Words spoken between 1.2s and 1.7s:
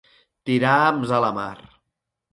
la mar.